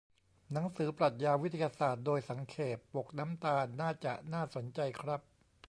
[0.51, 5.21] หนังสือ 'ปรัชญาวิทยาศาสตร์โดยสังเขป' ปกน้ำตาล น่าจะน่าสนใจครับ